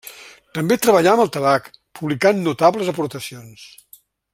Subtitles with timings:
[0.57, 1.69] També treballà amb el tabac,
[2.01, 3.71] publicant notables aportacions.